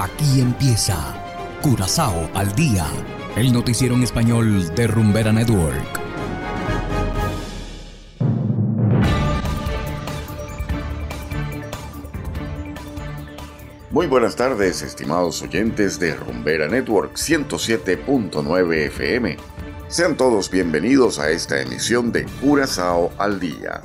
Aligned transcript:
Aquí 0.00 0.40
empieza 0.40 0.96
Curazao 1.60 2.30
al 2.32 2.54
día, 2.54 2.86
el 3.34 3.52
noticiero 3.52 3.96
en 3.96 4.04
español 4.04 4.72
de 4.76 4.86
Rumbera 4.86 5.32
Network. 5.32 6.00
Muy 13.90 14.06
buenas 14.06 14.36
tardes, 14.36 14.82
estimados 14.82 15.42
oyentes 15.42 15.98
de 15.98 16.14
Rumbera 16.14 16.68
Network 16.68 17.16
107.9 17.16 18.86
FM. 18.86 19.36
Sean 19.88 20.16
todos 20.16 20.48
bienvenidos 20.48 21.18
a 21.18 21.30
esta 21.30 21.60
emisión 21.60 22.12
de 22.12 22.24
Curazao 22.40 23.10
al 23.18 23.40
día. 23.40 23.82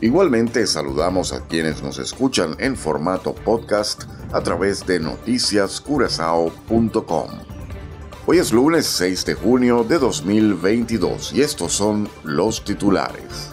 Igualmente 0.00 0.64
saludamos 0.68 1.32
a 1.32 1.44
quienes 1.46 1.82
nos 1.82 1.98
escuchan 1.98 2.54
en 2.60 2.76
formato 2.76 3.34
podcast 3.34 4.04
a 4.32 4.40
través 4.40 4.86
de 4.86 5.00
noticiascurazao.com. 5.00 7.30
Hoy 8.24 8.38
es 8.38 8.52
lunes 8.52 8.86
6 8.86 9.24
de 9.24 9.34
junio 9.34 9.82
de 9.82 9.98
2022 9.98 11.32
y 11.32 11.42
estos 11.42 11.72
son 11.72 12.08
los 12.22 12.64
titulares. 12.64 13.50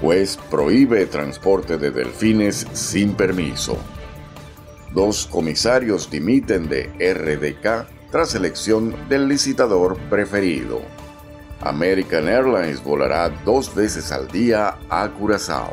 Pues 0.00 0.36
prohíbe 0.50 1.06
transporte 1.06 1.78
de 1.78 1.92
delfines 1.92 2.66
sin 2.72 3.14
permiso. 3.14 3.78
Dos 4.92 5.28
comisarios 5.28 6.10
dimiten 6.10 6.68
de 6.68 6.90
RDK 6.98 7.86
tras 8.10 8.34
elección 8.34 8.96
del 9.08 9.28
licitador 9.28 9.96
preferido. 10.10 10.80
American 11.64 12.28
Airlines 12.28 12.82
volará 12.82 13.28
dos 13.44 13.74
veces 13.74 14.10
al 14.12 14.28
día 14.28 14.78
a 14.90 15.08
Curazao. 15.08 15.72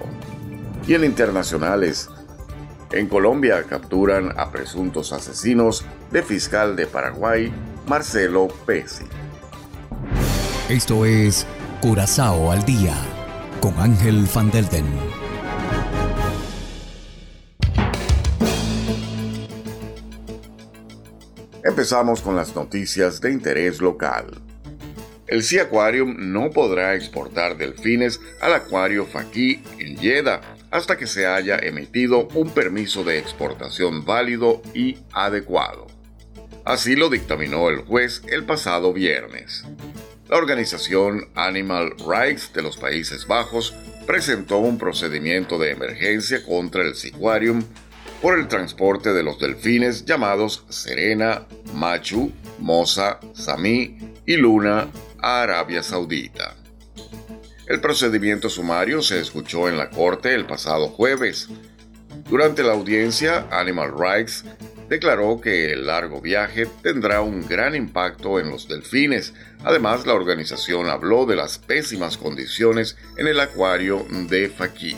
Y 0.88 0.94
en 0.94 1.04
internacionales, 1.04 2.10
en 2.92 3.08
Colombia 3.08 3.64
capturan 3.68 4.34
a 4.38 4.52
presuntos 4.52 5.14
asesinos 5.14 5.86
de 6.12 6.24
fiscal 6.24 6.76
de 6.76 6.88
Paraguay, 6.88 7.52
Marcelo 7.88 8.48
Pesi. 8.66 9.06
Esto 10.70 11.06
es 11.06 11.46
Curazao 11.82 12.52
al 12.52 12.64
día 12.66 12.96
con 13.62 13.78
Ángel 13.80 14.28
Van 14.34 14.52
Delden. 14.52 14.86
Empezamos 21.64 22.22
con 22.22 22.36
las 22.36 22.56
noticias 22.56 23.22
de 23.22 23.32
interés 23.32 23.82
local. 23.82 24.49
El 25.30 25.44
Sea 25.44 25.64
Aquarium 25.64 26.16
no 26.18 26.50
podrá 26.50 26.96
exportar 26.96 27.56
delfines 27.56 28.20
al 28.42 28.52
acuario 28.56 29.06
Faki 29.06 29.62
en 29.78 29.96
Jeddah 29.96 30.42
hasta 30.72 30.98
que 30.98 31.06
se 31.06 31.28
haya 31.28 31.60
emitido 31.60 32.28
un 32.34 32.50
permiso 32.50 33.04
de 33.04 33.20
exportación 33.20 34.06
válido 34.06 34.64
y 34.74 34.98
adecuado. 35.14 35.86
Así 36.66 36.96
lo 36.96 37.10
dictaminó 37.10 37.70
el 37.70 37.82
juez 37.82 38.24
el 38.28 38.44
pasado 38.46 38.92
viernes. 38.92 39.66
La 40.28 40.38
organización 40.38 41.28
Animal 41.36 41.94
Rights 42.08 42.52
de 42.54 42.64
los 42.64 42.78
Países 42.78 43.28
Bajos 43.28 43.76
presentó 44.08 44.58
un 44.58 44.80
procedimiento 44.80 45.60
de 45.60 45.70
emergencia 45.70 46.44
contra 46.44 46.82
el 46.82 46.96
Seaquarium 46.96 47.64
por 48.20 48.38
el 48.38 48.48
transporte 48.48 49.14
de 49.14 49.22
los 49.22 49.38
delfines 49.38 50.06
llamados 50.06 50.66
Serena, 50.70 51.46
Machu, 51.76 52.32
Mosa, 52.58 53.20
Sami 53.34 53.96
y 54.26 54.36
Luna 54.36 54.88
a 55.22 55.42
Arabia 55.42 55.84
Saudita. 55.84 56.56
El 57.68 57.82
procedimiento 57.82 58.50
sumario 58.50 59.02
se 59.02 59.20
escuchó 59.20 59.70
en 59.70 59.78
la 59.78 59.90
corte 59.90 60.34
el 60.34 60.46
pasado 60.46 60.88
jueves. 60.88 61.50
Durante 62.30 62.64
la 62.64 62.74
audiencia, 62.74 63.48
Animal 63.52 63.94
Rights 63.98 64.44
declaró 64.90 65.40
que 65.40 65.72
el 65.72 65.86
largo 65.86 66.20
viaje 66.20 66.68
tendrá 66.82 67.22
un 67.22 67.48
gran 67.48 67.76
impacto 67.76 68.40
en 68.40 68.50
los 68.50 68.68
delfines. 68.68 69.34
Además, 69.64 70.06
la 70.08 70.16
organización 70.16 70.90
habló 70.90 71.26
de 71.26 71.36
las 71.36 71.60
pésimas 71.60 72.18
condiciones 72.18 72.98
en 73.18 73.28
el 73.28 73.40
acuario 73.40 74.06
de 74.28 74.50
Faki. 74.50 74.98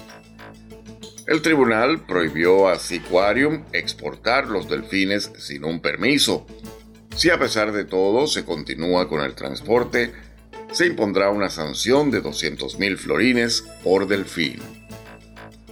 El 1.27 1.41
tribunal 1.41 2.05
prohibió 2.05 2.67
a 2.67 2.79
Seaquarium 2.79 3.65
exportar 3.73 4.47
los 4.47 4.67
delfines 4.69 5.31
sin 5.37 5.63
un 5.65 5.79
permiso, 5.79 6.47
si 7.21 7.29
a 7.29 7.37
pesar 7.37 7.71
de 7.71 7.85
todo 7.85 8.25
se 8.25 8.43
continúa 8.43 9.07
con 9.07 9.21
el 9.21 9.35
transporte, 9.35 10.11
se 10.71 10.87
impondrá 10.87 11.29
una 11.29 11.51
sanción 11.51 12.09
de 12.09 12.23
200.000 12.23 12.97
florines 12.97 13.63
por 13.83 14.07
delfín. 14.07 14.59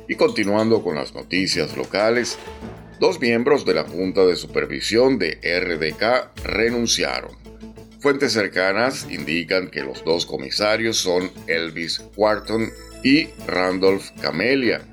Y 0.07 0.13
continuando 0.13 0.83
con 0.83 0.93
las 0.93 1.15
noticias 1.15 1.75
locales, 1.75 2.37
dos 2.99 3.19
miembros 3.19 3.65
de 3.65 3.73
la 3.73 3.83
Junta 3.83 4.27
de 4.27 4.35
Supervisión 4.35 5.17
de 5.17 5.39
RDK 5.41 6.39
renunciaron. 6.43 7.31
Fuentes 7.99 8.33
cercanas 8.33 9.07
indican 9.09 9.71
que 9.71 9.81
los 9.81 10.05
dos 10.05 10.27
comisarios 10.27 10.97
son 10.97 11.31
Elvis 11.47 12.03
Wharton 12.15 12.69
y 13.03 13.29
Randolph 13.47 14.11
Camelia, 14.21 14.83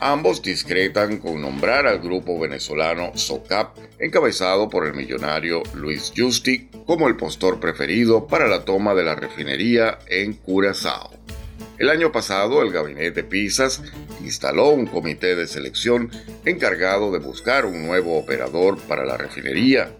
Ambos 0.00 0.42
discretan 0.42 1.18
con 1.18 1.42
nombrar 1.42 1.88
al 1.88 1.98
grupo 1.98 2.38
venezolano 2.38 3.10
SOCAP, 3.16 3.76
encabezado 3.98 4.68
por 4.68 4.86
el 4.86 4.94
millonario 4.94 5.64
Luis 5.74 6.12
Justi, 6.16 6.68
como 6.86 7.08
el 7.08 7.16
postor 7.16 7.58
preferido 7.58 8.28
para 8.28 8.46
la 8.46 8.64
toma 8.64 8.94
de 8.94 9.02
la 9.02 9.16
refinería 9.16 9.98
en 10.06 10.34
Curazao. 10.34 11.10
El 11.78 11.90
año 11.90 12.12
pasado, 12.12 12.62
el 12.62 12.70
gabinete 12.70 13.24
Pisas 13.24 13.82
instaló 14.22 14.68
un 14.70 14.86
comité 14.86 15.34
de 15.34 15.48
selección 15.48 16.12
encargado 16.44 17.10
de 17.10 17.18
buscar 17.18 17.66
un 17.66 17.84
nuevo 17.84 18.18
operador 18.18 18.78
para 18.78 19.04
la 19.04 19.16
refinería. 19.16 19.90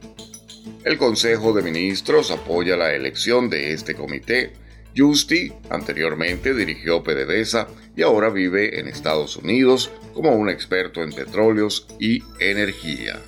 El 0.85 0.97
Consejo 0.97 1.53
de 1.53 1.63
Ministros 1.63 2.31
apoya 2.31 2.77
la 2.77 2.95
elección 2.95 3.51
de 3.51 3.73
este 3.73 3.95
comité. 3.95 4.53
Justi 4.99 5.53
anteriormente 5.71 6.55
dirigió 6.55 7.05
PDVSA 7.05 7.69
y 7.97 8.03
ahora 8.03 8.31
vive 8.31 8.81
en 8.81 8.89
Estados 8.89 9.37
Unidos 9.37 9.93
como 10.13 10.35
un 10.35 10.51
experto 10.51 11.05
en 11.05 11.13
petróleos 11.13 11.87
y 12.01 12.25
energía. 12.41 13.21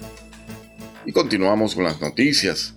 Y 1.06 1.12
continuamos 1.12 1.76
con 1.76 1.84
las 1.84 2.00
noticias. 2.00 2.74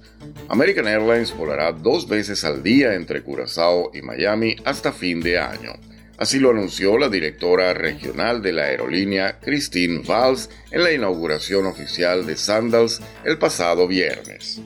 American 0.48 0.88
Airlines 0.88 1.36
volará 1.36 1.72
dos 1.72 2.08
veces 2.08 2.44
al 2.44 2.62
día 2.62 2.94
entre 2.94 3.24
Curazao 3.24 3.90
y 3.94 4.04
Miami 4.04 4.56
hasta 4.64 4.92
fin 4.92 5.22
de 5.22 5.40
año. 5.40 5.74
Así 6.18 6.40
lo 6.40 6.52
anunció 6.52 7.00
la 7.00 7.10
directora 7.10 7.74
regional 7.74 8.44
de 8.44 8.54
la 8.54 8.66
aerolínea, 8.66 9.40
Christine 9.40 10.04
Valls, 10.08 10.50
en 10.72 10.84
la 10.84 10.92
inauguración 10.92 11.66
oficial 11.66 12.28
de 12.28 12.38
Sandals 12.38 13.02
el 13.26 13.40
pasado 13.40 13.88
viernes. 13.88 14.62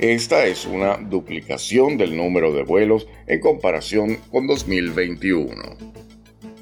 Esta 0.00 0.46
es 0.46 0.64
una 0.64 0.96
duplicación 0.96 1.98
del 1.98 2.16
número 2.16 2.54
de 2.54 2.62
vuelos 2.62 3.06
en 3.26 3.38
comparación 3.38 4.16
con 4.30 4.46
2021. 4.46 5.76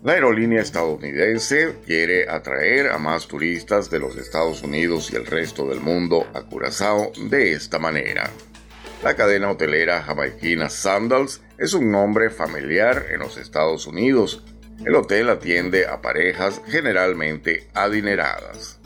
La 0.02 0.14
aerolínea 0.14 0.60
estadounidense 0.60 1.76
quiere 1.86 2.28
atraer 2.28 2.88
a 2.88 2.98
más 2.98 3.28
turistas 3.28 3.90
de 3.90 4.00
los 4.00 4.16
Estados 4.16 4.64
Unidos 4.64 5.12
y 5.12 5.16
el 5.16 5.24
resto 5.24 5.68
del 5.68 5.78
mundo 5.78 6.26
a 6.34 6.42
Curazao 6.42 7.12
de 7.30 7.52
esta 7.52 7.78
manera. 7.78 8.28
La 9.04 9.14
cadena 9.14 9.52
hotelera 9.52 10.02
jamaiquina 10.02 10.68
Sandals 10.68 11.40
es 11.58 11.74
un 11.74 11.92
nombre 11.92 12.30
familiar 12.30 13.06
en 13.12 13.20
los 13.20 13.36
Estados 13.36 13.86
Unidos. 13.86 14.42
El 14.84 14.96
hotel 14.96 15.30
atiende 15.30 15.86
a 15.86 16.02
parejas 16.02 16.60
generalmente 16.66 17.68
adineradas. 17.72 18.80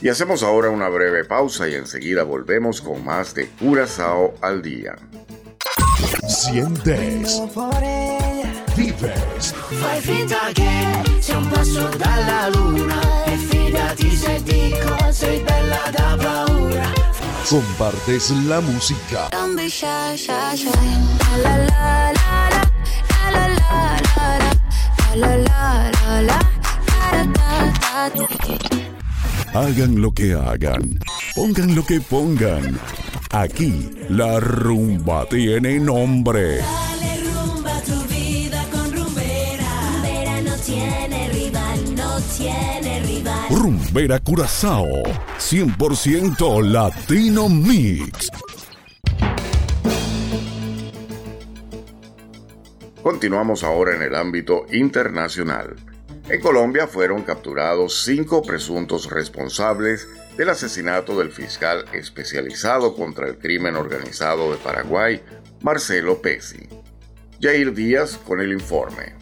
Y 0.00 0.08
hacemos 0.08 0.42
ahora 0.42 0.70
una 0.70 0.88
breve 0.88 1.24
pausa 1.24 1.68
y 1.68 1.74
enseguida 1.74 2.22
volvemos 2.22 2.80
con 2.80 3.04
más 3.04 3.34
de 3.34 3.48
Curazao 3.48 4.34
al 4.40 4.62
día. 4.62 4.96
Sientes 6.28 7.40
vives. 8.78 9.54
Fai 9.80 10.00
finta 10.00 10.52
che 10.52 11.20
sia 11.20 11.38
un 11.38 11.48
passo 11.48 11.88
dalla 11.96 12.48
luna 12.48 13.24
e 13.24 13.36
fidati 13.36 14.10
se 14.16 14.42
dico 14.42 15.12
sei 15.12 15.42
bella 15.42 15.90
da 15.90 16.16
paura. 16.16 16.92
Compartes 17.48 18.30
la 18.46 18.60
música. 18.60 19.28
Hagan 29.54 30.00
lo 30.00 30.12
que 30.12 30.34
hagan, 30.34 30.98
pongan 31.34 31.74
lo 31.74 31.84
que 31.84 32.00
pongan. 32.00 32.78
Aquí 33.30 33.90
la 34.10 34.38
rumba 34.40 35.26
tiene 35.26 35.78
nombre. 35.80 36.60
Rumbera 43.50 44.20
Curazao, 44.20 44.86
100% 45.38 46.62
Latino 46.62 47.48
Mix. 47.48 48.28
Continuamos 53.02 53.64
ahora 53.64 53.96
en 53.96 54.02
el 54.02 54.14
ámbito 54.14 54.66
internacional. 54.70 55.87
En 56.30 56.42
Colombia 56.42 56.86
fueron 56.86 57.22
capturados 57.22 58.04
cinco 58.04 58.42
presuntos 58.42 59.08
responsables 59.10 60.06
del 60.36 60.50
asesinato 60.50 61.18
del 61.18 61.30
fiscal 61.30 61.86
especializado 61.94 62.94
contra 62.94 63.26
el 63.28 63.38
crimen 63.38 63.76
organizado 63.76 64.52
de 64.52 64.58
Paraguay, 64.58 65.22
Marcelo 65.62 66.20
Pesi. 66.20 66.68
Jair 67.40 67.72
Díaz 67.72 68.18
con 68.18 68.42
el 68.42 68.52
informe. 68.52 69.14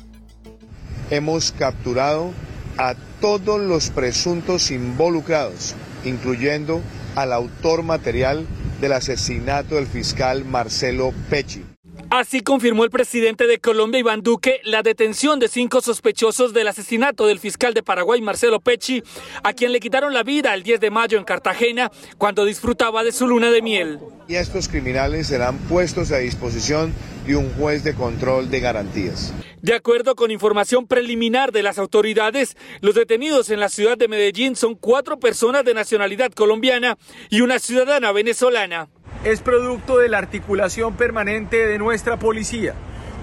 Hemos 1.09 1.53
capturado 1.53 2.33
a 2.77 2.97
todos 3.21 3.61
los 3.61 3.91
presuntos 3.91 4.73
involucrados, 4.73 5.77
incluyendo 6.05 6.81
al 7.15 7.33
autor 7.33 7.85
material 7.85 8.49
del 8.81 8.93
asesinato 8.95 9.77
del 9.77 9.87
fiscal 9.87 10.45
Marcelo 10.45 11.15
Pecci. 11.31 11.76
Así 12.19 12.41
confirmó 12.41 12.83
el 12.83 12.89
presidente 12.89 13.47
de 13.47 13.59
Colombia, 13.59 14.01
Iván 14.01 14.23
Duque, 14.23 14.63
la 14.65 14.83
detención 14.83 15.39
de 15.39 15.49
cinco 15.49 15.83
sospechosos 15.83 16.55
del 16.55 16.67
asesinato 16.67 17.27
del 17.27 17.39
fiscal 17.39 17.75
de 17.75 17.83
Paraguay, 17.83 18.23
Marcelo 18.23 18.59
Pecci, 18.59 19.03
a 19.43 19.53
quien 19.53 19.71
le 19.71 19.81
quitaron 19.81 20.15
la 20.15 20.23
vida 20.23 20.55
el 20.55 20.63
10 20.63 20.81
de 20.81 20.91
mayo 20.91 21.19
en 21.19 21.25
Cartagena 21.25 21.93
cuando 22.17 22.47
disfrutaba 22.47 23.05
de 23.05 23.13
su 23.13 23.27
luna 23.27 23.51
de 23.51 23.61
miel. 23.61 23.99
Y 24.29 24.37
estos 24.37 24.67
criminales 24.67 25.27
serán 25.27 25.59
puestos 25.69 26.11
a 26.11 26.17
disposición 26.17 26.95
de 27.27 27.37
un 27.37 27.53
juez 27.53 27.85
de 27.85 27.95
control 27.95 28.51
de 28.51 28.61
garantías. 28.61 29.35
De 29.61 29.75
acuerdo 29.75 30.15
con 30.15 30.31
información 30.31 30.87
preliminar 30.87 31.53
de 31.53 31.63
las 31.63 31.77
autoridades, 31.77 32.57
los 32.81 32.95
detenidos 32.95 33.51
en 33.51 33.61
la 33.61 33.69
ciudad 33.69 33.99
de 33.99 34.09
Medellín 34.09 34.57
son 34.57 34.75
cuatro 34.75 35.19
personas 35.19 35.67
de 35.67 35.75
nacionalidad 35.75 36.33
colombiana 36.33 36.97
y 37.29 37.43
una 37.43 37.59
ciudadana 37.59 38.11
venezolana 38.13 38.89
es 39.27 39.41
producto 39.41 39.99
de 39.99 40.09
la 40.09 40.19
articulación 40.19 40.95
permanente 40.95 41.67
de 41.67 41.79
nuestra 41.79 42.17
policía, 42.17 42.75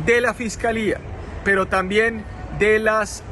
de 0.05 0.19
la 0.19 0.33
fiscalía, 0.33 0.99
pero 1.45 1.67
también 1.67 2.25
de 2.59 2.77
las 2.79 3.23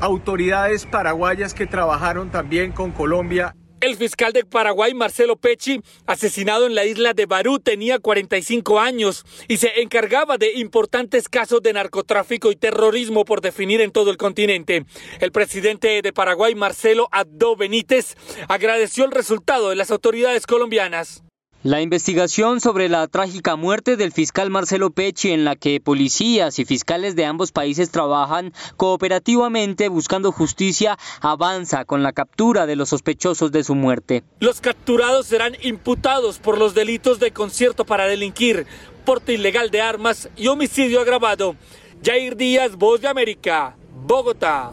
autoridades 0.00 0.86
paraguayas 0.86 1.54
que 1.54 1.68
trabajaron 1.68 2.30
también 2.30 2.72
con 2.72 2.90
Colombia. 2.90 3.54
El 3.80 3.94
fiscal 3.94 4.32
de 4.32 4.44
Paraguay, 4.44 4.92
Marcelo 4.92 5.36
Pecci, 5.36 5.80
asesinado 6.06 6.66
en 6.66 6.74
la 6.74 6.84
isla 6.84 7.14
de 7.14 7.26
Barú, 7.26 7.60
tenía 7.60 8.00
45 8.00 8.80
años 8.80 9.24
y 9.46 9.58
se 9.58 9.80
encargaba 9.80 10.36
de 10.36 10.54
importantes 10.54 11.28
casos 11.28 11.62
de 11.62 11.74
narcotráfico 11.74 12.50
y 12.50 12.56
terrorismo 12.56 13.24
por 13.24 13.40
definir 13.40 13.80
en 13.80 13.92
todo 13.92 14.10
el 14.10 14.16
continente. 14.16 14.84
El 15.20 15.30
presidente 15.30 16.02
de 16.02 16.12
Paraguay, 16.12 16.56
Marcelo 16.56 17.08
Abdo 17.12 17.54
Benítez, 17.54 18.16
agradeció 18.48 19.04
el 19.04 19.12
resultado 19.12 19.70
de 19.70 19.76
las 19.76 19.92
autoridades 19.92 20.44
colombianas. 20.48 21.22
La 21.66 21.80
investigación 21.80 22.60
sobre 22.60 22.88
la 22.88 23.08
trágica 23.08 23.56
muerte 23.56 23.96
del 23.96 24.12
fiscal 24.12 24.50
Marcelo 24.50 24.90
Pecci 24.90 25.32
en 25.32 25.44
la 25.44 25.56
que 25.56 25.80
policías 25.80 26.60
y 26.60 26.64
fiscales 26.64 27.16
de 27.16 27.24
ambos 27.24 27.50
países 27.50 27.90
trabajan 27.90 28.52
cooperativamente 28.76 29.88
buscando 29.88 30.30
justicia 30.30 30.96
avanza 31.20 31.84
con 31.84 32.04
la 32.04 32.12
captura 32.12 32.66
de 32.66 32.76
los 32.76 32.90
sospechosos 32.90 33.50
de 33.50 33.64
su 33.64 33.74
muerte. 33.74 34.22
Los 34.38 34.60
capturados 34.60 35.26
serán 35.26 35.56
imputados 35.60 36.38
por 36.38 36.56
los 36.56 36.72
delitos 36.72 37.18
de 37.18 37.32
concierto 37.32 37.84
para 37.84 38.06
delinquir, 38.06 38.64
porte 39.04 39.32
ilegal 39.32 39.72
de 39.72 39.80
armas 39.80 40.28
y 40.36 40.46
homicidio 40.46 41.00
agravado. 41.00 41.56
Jair 42.00 42.36
Díaz, 42.36 42.76
Voz 42.76 43.00
de 43.00 43.08
América, 43.08 43.76
Bogotá. 44.06 44.72